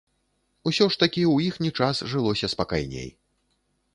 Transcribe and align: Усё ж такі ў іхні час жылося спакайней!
Усё 0.69 0.85
ж 0.95 0.97
такі 1.03 1.21
ў 1.27 1.35
іхні 1.51 1.71
час 1.79 2.01
жылося 2.13 2.51
спакайней! 2.53 3.09